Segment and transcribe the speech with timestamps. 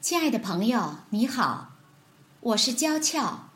[0.00, 1.72] 亲爱的朋友，你好，
[2.38, 3.50] 我是娇俏。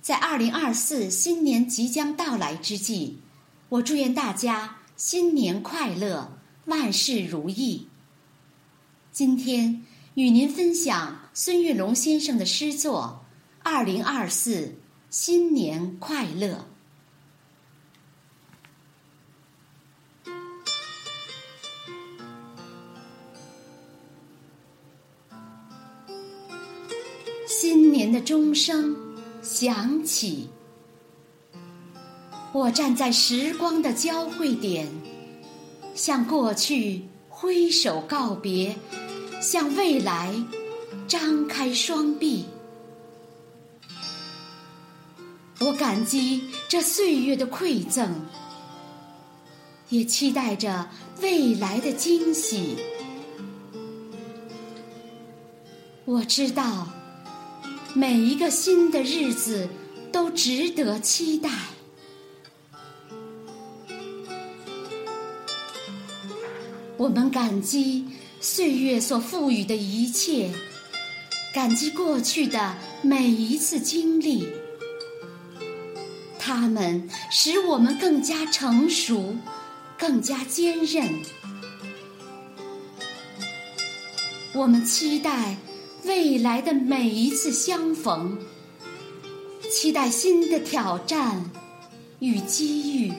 [0.00, 3.16] 在二零二四新年即将到来之际，
[3.68, 7.88] 我祝愿大家新年快乐，万事如意。
[9.10, 9.84] 今天
[10.14, 13.24] 与您分享孙玉龙先生的诗作
[13.68, 14.76] 《二零二四
[15.10, 16.68] 新年快乐》。
[27.56, 28.96] 新年的钟声
[29.40, 30.48] 响起，
[32.52, 34.88] 我站在时光的交汇点，
[35.94, 38.74] 向过去挥手告别，
[39.40, 40.34] 向未来
[41.06, 42.44] 张开双臂。
[45.60, 48.26] 我感激这岁月的馈赠，
[49.90, 50.88] 也期待着
[51.22, 52.76] 未来的惊喜。
[56.04, 56.88] 我知道。
[57.96, 59.68] 每一个新的日子
[60.10, 61.48] 都值得期待。
[66.96, 68.04] 我们感激
[68.40, 70.50] 岁月所赋予的一切，
[71.54, 74.48] 感激过去的每一次经历，
[76.36, 79.36] 它们使我们更加成熟，
[79.96, 81.22] 更加坚韧。
[84.52, 85.56] 我们期待。
[86.06, 88.36] 未来的每一次相逢，
[89.70, 91.50] 期待新的挑战
[92.18, 93.12] 与机遇，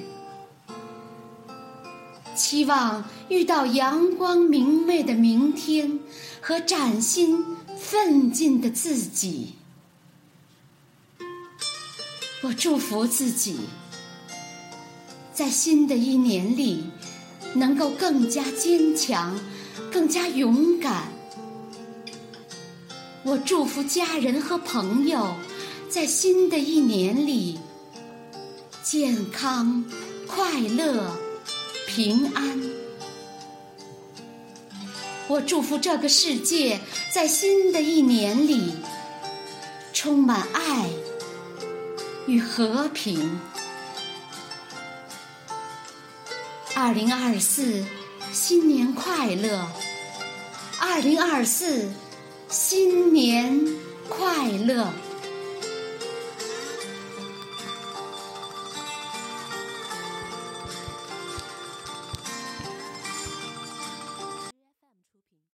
[2.36, 6.00] 期望遇到阳光明媚的明天
[6.40, 7.44] 和崭新
[7.76, 9.54] 奋进的自己。
[12.44, 13.58] 我祝福自己，
[15.34, 16.84] 在新的一年里
[17.56, 19.40] 能够更加坚强，
[19.92, 21.12] 更加勇敢。
[23.26, 25.36] 我祝福家人和朋友，
[25.90, 27.60] 在新的一年里
[28.84, 29.84] 健康、
[30.28, 31.12] 快乐、
[31.88, 32.62] 平安。
[35.28, 36.80] 我祝福这个世界，
[37.12, 38.76] 在新的一年里
[39.92, 40.88] 充满爱
[42.28, 43.40] 与和平。
[46.76, 47.84] 二零二四，
[48.32, 49.68] 新年快乐！
[50.80, 51.90] 二零二四。
[52.58, 53.68] 新年
[54.08, 54.88] 快乐！